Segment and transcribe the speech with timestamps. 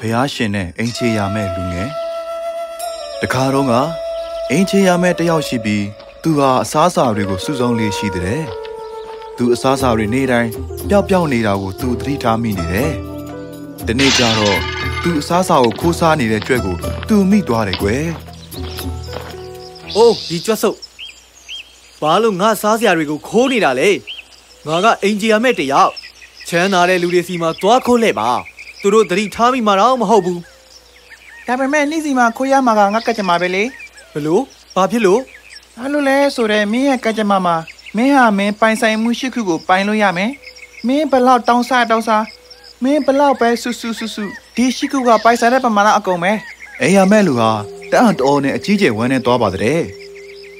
[0.00, 1.90] ဘုရားရှင်နဲ့အင်ချေရမဲ့လူငယ်
[3.20, 3.72] တခါတော့က
[4.50, 5.84] အင်ချေရမဲ့တယောက်ရှိပြီး
[6.22, 8.42] သူဟာအစားအစာတွေကိုစုဆောင်းလေးရှိတဲ့
[9.36, 10.50] သူအစားအစာတွေနေ့တိုင်း
[10.88, 12.92] ပျောက်ပျောက်နေတာကိုသူသတိထားမိနေတယ်
[13.86, 14.58] ဒီနေ့ကျတော့
[15.02, 16.74] သူအစားအစာကိုခိုးစားနေတဲ့ကြွက်ကို
[17.08, 18.04] သူမိသွားတယ်ကွယ်။
[19.96, 20.78] အိုးဒီကြွတ်စုပ်
[22.00, 23.90] ဘာလို့ငါစားစရာတွေကိုခိုးနေတာလဲ။
[24.68, 25.92] ငါကအင်ဂျီယာမဲ့တယောက်
[26.48, 28.28] ချမ်းသာတဲ့လူတွေစီမှာသွားခိုးလဲပါ။
[28.80, 30.40] သူတို့သတိထားမိမှာတော့မဟုတ်ဘူး
[31.46, 33.62] ဒါပေမဲ့နေ့စီမှာခိုးရမှာကငါကကြမှာပဲလေ။
[34.14, 34.42] ဘလို့
[34.74, 35.20] ဘာဖြစ်လို့
[35.76, 37.56] ဘာလို့လဲဆိုတော့မင်းရဲ့ကကြမှာမှာ
[37.96, 40.30] မင်းဟာမင်းပိုင်ဆိုင်မှုရှိခုကိုပိုင်လို့ရမယ်
[40.86, 42.24] မင်းဘလောက်တောင်းစားတောင်းစား
[42.84, 44.24] မင်းဘလောက်ပဲဆူဆူဆူဆူ
[44.56, 46.32] ဒီရှိခုကပိုင်ဆိုင်တဲ့ပမာဏအကုန်ပဲ
[46.80, 47.50] အိမ်ရမဲ့လူဟာ
[47.92, 49.80] တအံ့တော်နဲ့အကြီးကျယ်ဝမ်းနဲ့သွားပါတဲ့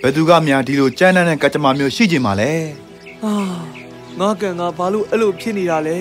[0.02, 2.50] ဘယ်သူကများဒီလိုကြမ်းတမ်းတဲ့ကကြမမျိုးရှိကြမှာလဲ။
[3.25, 3.84] အာ
[4.20, 5.96] ငါကန်ငါဘာလို့အဲ့လိုဖြစ်နေတာလဲ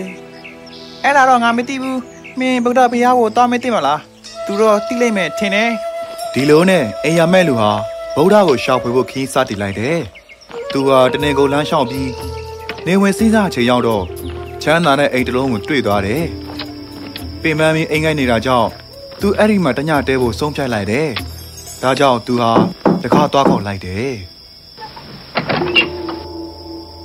[1.04, 2.00] အဲ့ဒါတော့ငါမသိဘူး
[2.40, 4.02] မင်းဗုဒ္ဓဘုရားကိုတောင်းမသိမလား
[4.46, 5.70] သူတော့တိလိုက်မယ်ထင်တယ်
[6.34, 7.72] ဒီလိုနဲ့အိမ်ရမဲ့လူဟာ
[8.16, 10.00] ဗုဒ္ဓကိုရှောက်ဖွေဖို့ခီးစတည်လိုက်တယ်
[10.72, 12.10] သူဟာတနေကုန်လမ်းလျှောက်ပြီး
[12.88, 14.04] နေဝင်စည်းစားချိန်ရောက်တော့
[14.64, 16.24] ချမ်းသာတဲ့အိမ်တစ်လုံးကိုတွေ့သွားတယ်
[17.42, 18.70] ပင်ပန်းပြီးအိမ်ငိုက်နေတာကြောင့်
[19.22, 21.08] သူအဲ့ဒီမှာတညတဲဖို့ဆုံးဖြတ်လိုက်တယ်
[21.84, 22.52] ဒါကြောင့်သူဟာ
[23.04, 24.12] တခါသွားခေါက်လိုက်တယ်။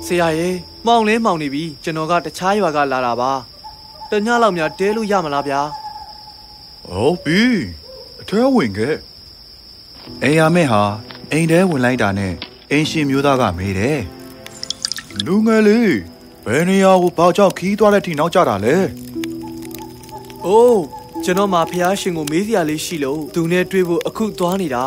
[0.05, 3.31] ဆရာရဲ့ မှောင်လဲမှောင်နေပြီကျွန်တော်ကတခြားရွာကလာတာပါ။
[4.11, 5.61] တညလောက်များတဲလို့ရမလားဗျာ
[6.87, 7.41] ဟုတ်ပြီ
[8.21, 8.95] အထဲဝင်ခဲ့
[10.23, 10.83] အိမ်ရမဲ့ဟာ
[11.31, 12.33] အိမ်ထဲဝင်လိုက်တာနဲ့
[12.71, 13.99] အိမ်ရှင်မျိုးသားကမေးတယ်
[15.25, 15.93] လူငယ်လေး
[16.45, 18.75] ဘယ်နေရာကိုဘာကြောင့်ခီးသွားတဲ့ထိနောက်ကြတာလဲ။
[20.45, 20.81] အိုး
[21.23, 24.83] ကျွန်တော်မှဖះရှင်ကိုမေးစရာလေးရှိလို့သူနဲ့တွေ့ဖို့အခုသွားနေတာ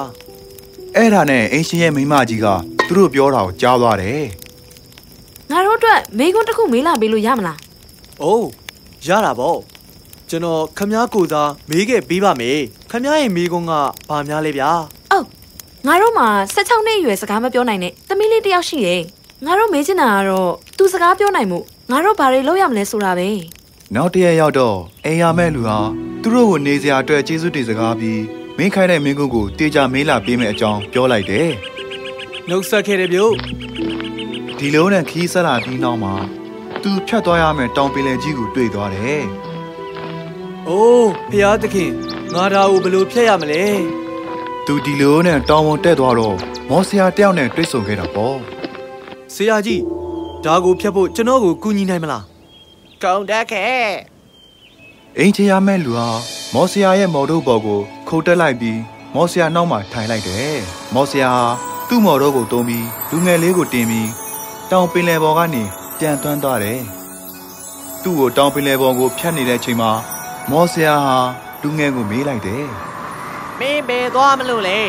[0.97, 2.47] အဲ့ဒါနဲ့အိမ်ရှင်ရဲ့မိန်းမကြီးက
[2.89, 4.42] သူတို့ပြောတာကိုကြားသွားတယ်ငါ
[5.73, 7.59] တို့အတွက်မိကွန်းတစ်ခုမေးလာပေးလို့ရမလား။
[8.23, 8.49] အိုး
[9.07, 9.59] ရတာပေါ့။
[10.29, 12.59] ကျွန်တော်ခမားကိုသာမေးခဲ့ပေးပါမယ်။
[12.91, 13.73] ခမားရဲ့မေးခွန်းက
[14.09, 14.71] ဘာများလဲဗျာ
[15.11, 15.27] အော်
[15.87, 19.03] ငါတို့မှာ16နှစ်အရွယ်စကားမပြောနိုင်တဲ့သမီးလေးတစ်ယောက်ရှိတယ်
[19.45, 21.59] ငါတို့မေးချင်တာကတော့သူစကားပြောနိုင်မှု
[21.91, 23.29] ငါတို့ဘာတွေလုပ်ရမလဲဆိုတာပဲ
[23.95, 25.79] နောက်တစ်ရက်ရောက်တော့အိမ်ရမဲ့လူဟာ
[26.23, 28.23] သူတို့ကိုနေစရာအတွက်ကျေးဇူးတင်စကားပြီး
[28.59, 31.49] မင်းခိုင်းတဲ့မင်းကုန်းကိုတေချာမေးလာပေးမယ်အကြောင်းပြောလိုက်တယ်။
[32.49, 33.33] နှုတ်ဆက်ခဲ့တယ်ဗျို့
[34.65, 36.15] ဒီလိုနဲ့ခီးဆက်လာပြီးနောက်မှာ
[36.83, 39.23] သူဖြတ်သွားရမယ့်တောင်ပင်လယ်ကြီးကိုတွေ့သွားတယ်။
[40.69, 41.93] အိုးဖះသခင်
[42.35, 43.65] ငါဒါကိုဘယ်လိုဖျက်ရမလဲ
[44.67, 46.37] သူဒီလိုနဲ့တောင်ပေါ်တက်သွားတော့
[46.71, 48.37] မော်စရာတယောက်နဲ့တွေ့ဆုံခဲ့တာပေါ့။
[49.35, 49.83] ဆရာကြီး
[50.45, 52.25] ဒါကိုဖျက်ဖို့ကျွန်တော်ကိုကူညီနိုင်မလား
[53.03, 53.89] ကောင်းတက်ခဲ့
[55.19, 56.09] အိမ်ချရမဲ့လူဟာ
[56.55, 58.81] မော်စရာရဲ့မော်တို့ဘော်ကိုခုတ်တက်လိုက်ပြီး
[59.15, 60.57] မော်စရာနောက်မှာထိုင်လိုက်တယ်
[60.95, 61.45] မော်စရာဟာ
[61.89, 64.09] သူ့မော်တို့ကိုတုံးပြီးလူငယ်လေးကိုတင်ပြီး
[64.73, 65.63] တောင်ပင်လယ်ပေါ်ကနေ
[65.99, 66.81] ပြန်သွန်းသွားတယ်
[68.03, 69.91] သူ့ကိုတောင်ပင်လယ်ပေါ်ကိုဖြတ်နေတဲ့အချိန်မှာ
[70.51, 71.19] မော်စရာဟာ
[71.63, 72.67] လူငယ်ကိုမေးလိုက်တယ်
[73.59, 74.81] မင်းဘယ်သွားမလို့လဲ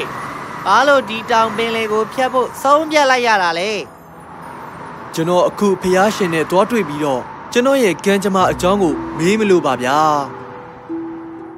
[0.65, 3.71] ဘာလို့ဒီတောင်ပင်လေးကိုဖျက်ဖို့ဆုံးဖြတ်လိုက်ရတာလဲ။
[5.13, 9.99] ကျွန်တော်အခုဖះရှင်နဲ့တွားတွေ့ပြီးတော့ကျွန်တော်ရဲ့ကံကြမ္မာအကြောင်းကိုမေးမလို့ပါဗျာ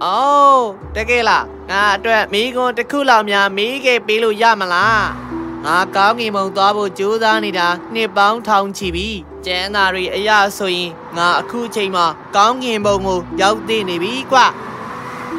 [0.03, 0.65] အော်
[0.95, 5.24] တကယ်လားငါအတွက်မိကွန်းတစ်ခုလောက်များမေးခဲ့ပေးလို့ရမလား
[5.65, 9.07] ငါကောင်းကင်ဘုံသွားဖို့ကြိုးစားနေတာနှစ်ပေါင်းထောင်ချီပြီ
[9.45, 12.05] ကျန်းသာတွေအရာဆိုရင်ငါအခုချိန်မှာ
[12.35, 14.39] ကောင်းကင်ဘုံကိုရောက်သေးနေပြီကွ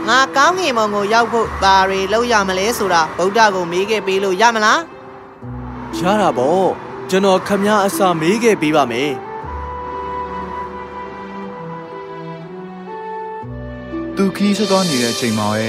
[0.09, 4.79] ငါကောင်းကင်ဘုံကိုရောက်ဖို့ဘာတွေလုပ်ရမလဲဆိုတာဗုဒ္ဓကိုမေးခဲ့ပေးလို့ရမလား။
[5.99, 6.67] ရတာပေါ့။
[7.11, 9.13] ကျွန်တော်ခမားအစာမေးခဲ့ပေးပါမယ်။
[14.17, 15.69] သူခီးဆက်သွားနေတဲ့အချိန်မှာပဲ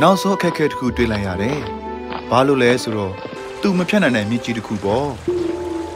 [0.00, 1.58] နောက်ဆုံးအခက်အခဲတစ်ခုတွေ့လိုက်ရတယ်
[2.30, 3.29] ဘာလို့လဲဆိုတော့
[3.60, 5.08] သူမဖြတ်နိုင်တဲ့မြစ်ကြီးတစ်ခုပေါ့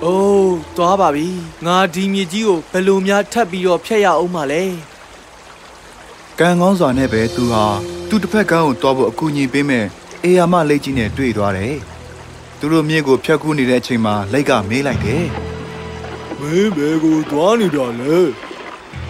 [0.04, 1.28] အိုးသွားပါပြီ
[1.66, 4.62] ငါဒီမြေကြီးကိုဘယ်လိုများထပ်ပြီးတော့ဖျက်ရအောင်မလဲ
[6.38, 7.64] ကံကောင်းစွာနဲ့ပဲသူဟာ
[8.08, 9.84] သူ့တစ်ဖက်ကန်းကိုတွားဖို့အကူအညီပေးမဲ့
[10.24, 11.76] အေယာမလိတ်ကြီးနဲ့တွေ့သွားတယ်။
[12.58, 15.24] သူတို့မြင့်ကိုဖြတ်ကူးနေတဲ့အချိန်မှာလိုက်ကမေးလိုက်တယ်
[16.40, 18.16] မင်းဘယ်ကိုသွားနေတာလဲ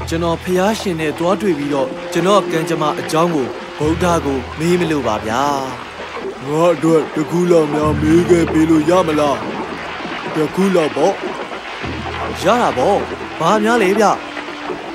[0.08, 3.46] ကျွန်တော်ဖះရှင်နဲ့တွားတွေ့ပြီးတော့ကျွန်တော်ကံကြမ္မာအကြောင်းကို
[3.78, 5.44] ဗုဒ္ဓကိုမေးမလို့ပါဗျာ
[6.48, 9.38] ငါအတွက်တကူလောက်များမေးခဲ့ပေးလို့ရမလား
[10.34, 11.14] တကူလောက်ပေါ့
[12.42, 12.98] ရတာပေါ့
[13.38, 14.04] ဘာများလဲဗျ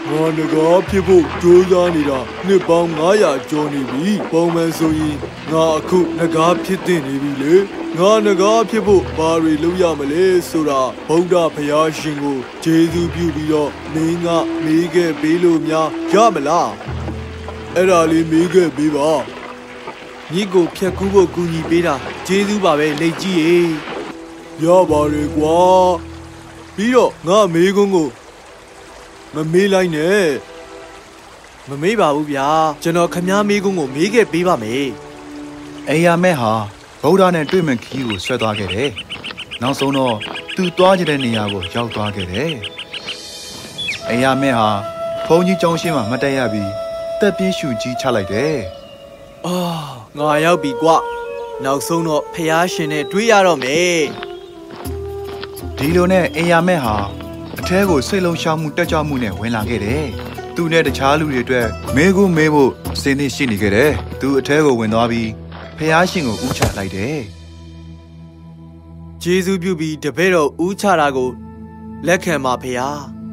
[0.09, 5.17] ငါငကားဖြစ်ဖို့ကြိုးစားနေတာနှစ်ပေါင်း900ကျော်နေပြီပုံမှန်ဆိုရင်
[5.51, 7.55] ငါအခုငကားဖြစ်တင်နေပြီလေ
[7.97, 14.27] ငါငကားဖြစ်ဖို့ဘာတွေလုပ်ရမလဲဆိုတာဗုဒ္ဓဘုရားရှင်ကိုကျေးဇူးပြုပြီးတော့မင်းက
[14.63, 16.71] မေးခဲ့ပေးလို့များရမလား
[17.75, 19.11] အဲ့ဒါလေးမေးခဲ့ပေးပါ
[20.33, 21.95] ညီကိုဖြတ်ကူးဖို့ကူညီပေးတာ
[22.27, 23.57] ကျေးဇူးပါပဲလက်ကြီးရေ
[24.63, 25.57] ရပါတယ်ကွာ
[26.75, 28.07] ပြီးတော့ငါမေးခွန်းကို
[29.33, 30.25] မမေးလိုက်နဲ့
[31.69, 32.47] မမေးပါဘူးဗျာ
[32.83, 34.87] ကျွန်တော်ခမားမေးခွန်းကိုမေးခဲ့ပေးပါမယ်
[35.89, 36.53] အိယာမက်ဟာ
[37.01, 38.89] ဗုဒ္ဓနဲ့တွေ့မဲ့ခီးကိုဆွဲသွားခဲ့တယ်
[39.61, 40.15] နောက်ဆုံးတော့
[40.55, 42.53] သူသွားကြတဲ့နေရာကိုရောက်သွားခဲ့တယ်
[44.09, 44.69] အိယာမက်ဟာ
[45.27, 46.71] ဘုန်းကြီးကျောင်းရှိမှမတက်ရပြီး
[47.19, 48.55] တက်ပြေးရှူကြီးချလိုက်တယ်
[49.47, 50.89] အာ ငါရောက်ပြီကွ
[51.63, 54.01] နောက်ဆုံးတော့ဖះရှင်နဲ့တွေ့ရတော့မယ်
[55.77, 56.95] ဒီလိုနဲ့အိယာမက်ဟာ
[57.59, 60.05] အထဲကိုစိတ်လုံးရှောင်းမှုတက်ကြွမှုနဲ့ဝင်လာခဲ့တယ်
[60.55, 63.91] သူနဲ့တခြားလူတွေအတွက်မေးခွန်းမေးဖို့အစဉ်သင့်ရှိနေခဲ့တယ်
[64.21, 65.29] သူအထဲကိုဝင်သွားပြီး
[65.77, 67.17] ဖះရှင်ကိုဥချလိုက်တယ်
[69.21, 71.29] ဂျေဇုပြုပြီးတပည့်တော်ဦးချတာကို
[72.07, 72.79] လက်ခံပါဖះ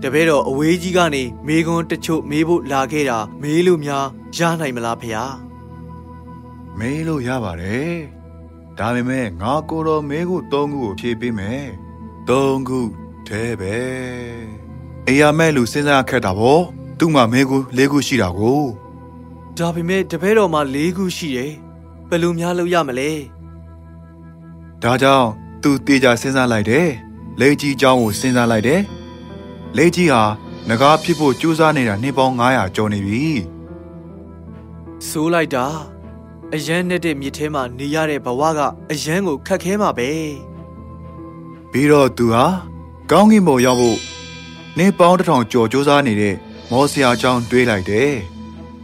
[0.03, 4.07] တပည့်တော်အဝေးကြီးကနေမေခွန်းတချို့မေးဖို့လာခဲ့တာမေးလို့များ
[4.37, 5.46] ရနိုင်မလားဖះ
[6.79, 7.93] မေးလို့ရပါတယ်။
[8.79, 11.65] ဒါပေမဲ့ငါကိုတော်မေးခု၃ခုကိုဖြေပေးမယ်။
[12.29, 12.81] ၃ခု
[13.29, 13.79] တည်းပဲ။
[15.09, 16.63] အရာမဲ့လူစဉ်းစားခက်တာပေါ့။
[16.99, 18.61] သူ့မှာမေးခု၄ခုရှိတာကို။
[19.59, 21.53] ဒါပေမဲ့တပည့်တော်မှာ၄ခုရှိတယ်။
[22.09, 23.11] ဘယ်လိုများလုပ်ရမလဲ။
[24.83, 25.29] ဒါကြောင့်
[25.63, 26.89] သူတေချာစဉ်းစားလိုက်တယ်။
[27.41, 28.81] လက်ကြီးအကြောင်းကိုစဉ်းစားလိုက်တယ်။
[29.77, 30.23] လက်ကြီးဟာ
[30.69, 33.25] ငကားဖြစ်ဖို့ကြိုးစားနေတာနှစ်ပေါင်း900ကျော်နေပြီ။
[35.09, 35.67] ဆိုးလိုက်တာ။
[36.55, 38.61] အရန်နဲ့တဲ့မြစ်ထဲမှာနေရတဲ့ဘဝက
[38.93, 40.11] အရန်ကိုခက်ခဲမှာပဲ
[41.71, 42.45] ပြီးတော့သူဟာ
[43.11, 43.99] ကောင်းကင်ဘုံရောက်ဖို့
[44.79, 46.35] နေပေါင်းတစ်ထောင်ကြော်ကြိုးစားနေတဲ့
[46.71, 48.13] မော်ဆရာကြောင့်တွေးလိုက်တယ်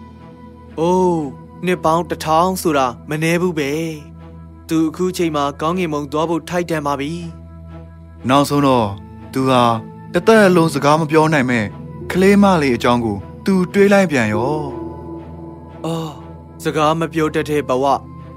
[0.79, 1.23] ။အိုး
[1.67, 3.71] နေပေါင်းတစ်ထောင်ဆိုတာမနှဲဘူးပဲ။
[4.69, 7.13] သူအခုချိန်မှာကောင်းကင်ဘုံသွားဖို့ထိုက်တန်ပါပြီ။
[8.29, 8.89] နောက်ဆုံးတော့
[9.33, 9.63] သူဟာ
[10.15, 11.65] တသက်အလုံးစကားမပြောနိုင်မဲ့
[12.11, 14.57] ကလေးမလေးအကြောင်းကိုသူတွေးလိုက်ပြန်ရော။
[15.87, 16.22] အော်
[16.63, 17.85] စကားမပြောတတ်တဲ့ဘဝ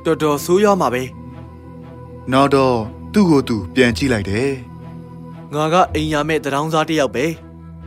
[0.06, 1.04] တော်တော်ဆိုးရွားမှာပဲ
[2.32, 2.78] နောက်တော့
[3.14, 4.52] သူ့ကိုသူပြန်ကြည့်လိုက်တယ်
[5.54, 7.26] ငါကအိမ်ရမဲ့တရောင်းစားတစ်ယောက်ပဲ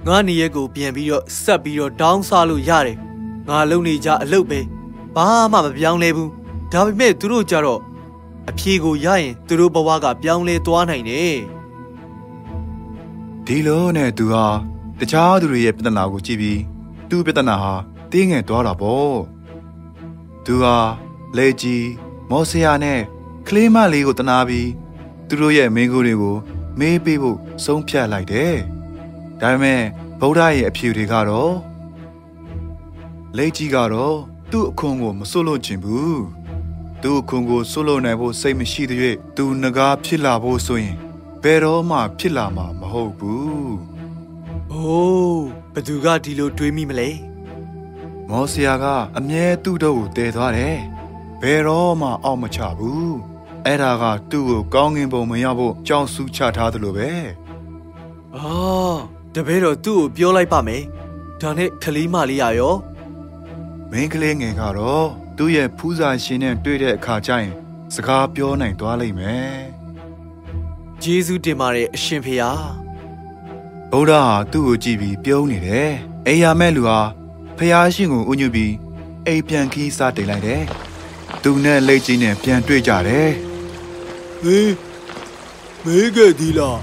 [0.06, 2.96] ငါနေရက်ကိုပြန်ပြီးတော့ဆက်ပြီးတော့တောင်းစားလို့ရတယ်
[3.48, 4.60] ငါလုံနေကြအလုပ်ပဲ
[5.14, 6.30] ဘာမှမပြောင်းလဲဘူး
[6.72, 7.80] ဒါပေမဲ့သူတို့ကြတော့
[8.50, 11.36] အဖြေကိုရရင်သူတို့ဘဝကပြောင်းလဲသွားနိုင်တယ်
[13.46, 14.46] ဒီလိုနဲ့သူဟာ
[14.98, 16.60] တခြားသူတွေရဲ့ပြဿနာကိုကြည့်ပြီး
[17.08, 17.72] သူ့ပြဿနာဟာ
[18.12, 19.16] တင်းငယ်သွားတာပေါ့
[20.50, 20.76] သူဟာ
[21.36, 21.88] လေကြီး
[22.30, 23.00] မော်စယာနဲ့
[23.48, 24.70] ကလေးမလေးကိုတနာပြီး
[25.28, 26.36] သူတို့ရဲ့မိန်းကိုတွေကို
[26.78, 28.56] မေးပေးဖို့ဆုံးဖြတ်လိုက်တယ်
[29.40, 29.80] ဒါပေမဲ့
[30.20, 31.54] ဗုဒ္ဓရဲ့အဖြေတွေကတော့
[33.36, 34.16] လေကြီးကတော့
[34.50, 36.22] သူ့အခွန်ကိုမစွတ်လို့ချင်ဘူး
[37.02, 39.00] သူ့အခွန်ကိုစွတ်လို့နိုင်ဖို့စိတ်မရှိသေး၍
[39.36, 40.96] သူငကားဖြစ်လာဖို့ဆိုရင်
[41.42, 43.70] ဘယ်တော့မှဖြစ်လာမှာမဟုတ်ဘူး။
[44.72, 47.27] အိုးဘသူကဒီလိုတွေးမိမလဲ
[48.28, 48.84] မော်စယာက
[49.18, 50.78] အမြဲသူ့တို့ကိုတည်သွားတယ်
[51.42, 53.16] ဘယ်တော့မှအောက်မချဘူး
[53.64, 57.10] အဲ့ဒါကသူ့ကိုကောင်းငင်ပုံမရဖို့ကြောင်ဆူချထားသလိုပဲ။
[58.36, 58.98] အော်
[59.34, 60.82] တပည့်တော်သူ့ကိုပြောလိုက်ပါမယ်။
[61.40, 62.74] ဒါနဲ့ကလေးမလေးရရော
[63.90, 67.52] မင်းကလေးငယ်ကတော့သူ့ရဲ့ဖူးစာရှင်နဲ့တွေ့တဲ့အခါကျရင်
[67.94, 69.56] စကားပြောနိုင်သွားလိမ့်မယ်။
[71.02, 72.62] ဂျေဇုတင်ပါတယ်အရှင်ဖေယား
[73.92, 75.90] ဗုဒ္ဓဟာသူ့ကိုကြည့်ပြီးပြုံးနေတယ်
[76.26, 77.00] အိယာမဲ့လူဟာ
[77.58, 78.72] ဖះရှင်ကိုဥညွတ်ပြီး
[79.26, 80.62] အိမ်ပြန်ခီးစားတင်လိုက်တယ်
[81.42, 83.28] သူနဲ့လက်ကြီးနဲ့ပြန်တွေ့ကြတယ်။
[84.42, 84.72] ဟေး
[85.84, 86.78] မေးခဲ့ဒီလား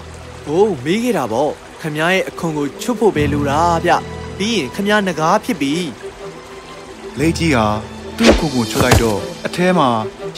[0.48, 1.50] ။အိုးမေးခဲ့တာပေါ့။
[1.80, 3.92] ခမည်းရဲ့အခွန်ကိုချွတ်ဖို့ပဲလိုတာဗျ။
[4.38, 5.74] ပြီးရင်ခမည်းငကားဖြစ်ပြီ
[7.18, 7.66] လက်ကြီးဟာ
[8.16, 9.88] သူ့ခုကိုချွတ်လိုက်တော့အထဲမှာ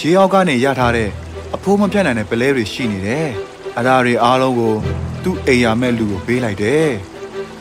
[0.01, 1.11] ရေအောက်ကနေရထားတဲ့
[1.55, 3.29] အဖိုးမပြတ်နိုင်တဲ့ပလဲတွေရှိနေတယ်။
[3.79, 4.75] အရာတွေအားလုံးကို
[5.25, 6.89] သူ့အိမ်ရမဲ့လူကိုပေးလိုက်တယ်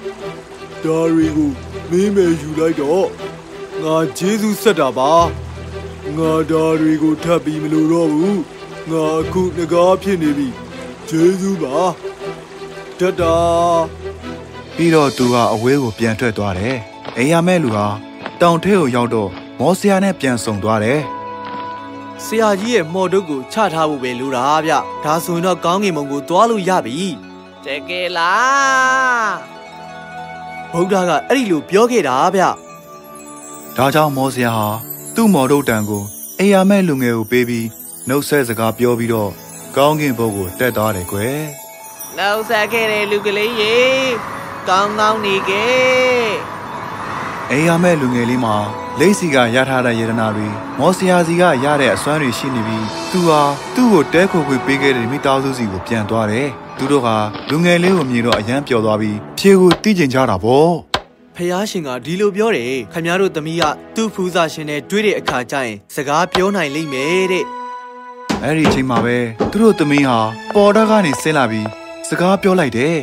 [0.83, 1.51] ။ဒါရီကို
[1.91, 3.05] မင်းမယ်ယူလိုက်တော့
[3.83, 5.11] ငါဂျေဇုဆက်တာပါ။
[6.17, 8.37] ငါဒါရီကိုထပ်ပြီးမလို့တော့ဘူး။
[8.91, 10.47] ငါအခုငကားဖြစ်နေပြီ။
[11.09, 11.77] ဂျေဇုပါ။
[12.99, 13.37] တတာ။
[14.75, 16.77] ပြီးတော့သူဟာအဝေးကိုပြန်ထွက်သွားတယ်။
[17.17, 17.87] အိမ်ရမဲ့လူဟာ
[18.41, 19.29] တောင်ထဲကိုရောက်တော့
[19.59, 20.99] မော်စယာနဲ့ပြန်ဆုံသွားတယ်
[22.25, 27.07] ဆရာကြီးရဲ့မော်တုတ်ကိုချထားဖို့ပဲလိုတာဗျဒါဆိုရင်တော့ကောင်းကင်ဘုံကိုသွားလို့ရပြီ
[27.65, 29.50] တကယ်လား
[30.73, 32.43] ဗုဒ္ဓကအဲ့ဒီလိုပြောခဲ့တာဗျ။
[33.77, 34.67] ဒါကြောင့်မော်စယာဟာ
[35.15, 36.03] သူ့မော်ဒုတ်တန်ကို
[36.39, 37.67] အိမ်ရမဲ့လူငယ်ကိုပေးပြီး
[38.07, 39.31] နှုတ်ဆက်စကားပြောပြီးတော့
[39.75, 41.39] ကောင်းကင်ဘုတ်ကိုတက်သွားတယ်ကွယ်။
[42.17, 43.75] နှုတ်ဆက်ခဲ့တဲ့လူကလေးရေ
[44.69, 46.25] ကောင်းကောင်းနေခဲ့
[47.53, 48.55] အိမ်ရမဲ့လူငယ်လေးမှာ
[48.99, 50.47] လိတ်စီကရထားတဲ့ယတနာတွေ
[50.79, 53.41] မော်စယာစီကရတဲ့အစွမ်းတွေရှိနေပြီးသူဟာ
[53.75, 57.15] သူ့ကိုတဲခိုခွေပေးခဲ့တဲ့မိသားစုစီကိုပြန်သွားတယ်။သူတို့ဟာ
[57.49, 60.71] လူငယ်လေးကိုမြင်တော့အယမ်းပျော်သွားပြီးဖြေကိုတီးကျင်ကြတာပေါ့
[61.35, 63.63] ဖះရှင်ကဒီလိုပြောတယ်ခမည်းတော်သမီးက
[63.95, 67.45] သူ့ဖူးစာရှင်နဲ့တွေ့တဲ့အခါကျရင်စကားပြောနိုင်လိမ့်မယ်တဲ့။
[68.43, 69.17] အဲ့ဒီအချိန်မှာပဲ
[69.51, 70.19] သူတို့သမီးဟာ
[70.55, 71.67] ပေါ်တာကနေဆင်းလာပြီး
[72.09, 72.97] စကားပြောလိုက်တယ်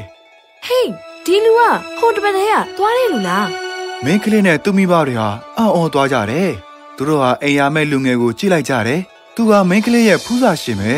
[0.67, 0.91] ဟေးဒ
[1.27, 1.61] ဒီလူက
[1.99, 3.68] ဟိုတပတ်တည်းကသွားတဲ့လူလား
[4.05, 5.29] မင်းကလေးနဲ့သူ့မိဘတွေဟာ
[5.59, 6.51] အံ့ဩသွားကြတယ်
[6.97, 9.01] သူတို့ဟာအိမ်ရမဲ့လူငယ်ကိုကြည့်လိုက်ကြတယ်
[9.35, 10.97] သူဟာမင်းကလေးရဲ့ဖူးစာရှင်ပဲ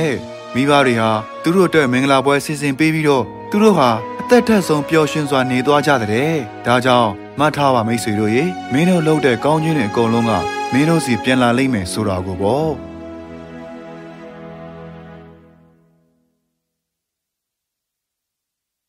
[0.54, 1.10] မိဘတွေဟာ
[1.42, 3.90] သူတို့အတွက်မင်္ဂလာပွဲစီစဉ်ပေးပြီးတော့သူတို့ဟာ
[4.20, 6.32] အသက်ထက်ဆုံးပျော်ရွှင်စွာနေသွားကြတဲ့
[6.66, 10.32] ဒါကြောင့်မှတ်ထားပါမိတ်ဆွေတို့ရေမင်းတို့လုပ်တဲ့ကောင်းခြင်းတွေအကုန်လုံးက
[10.72, 12.89] မင်းတို့စီပြန်လာလိမ့်မယ်ဆိုတာကိုပေါ့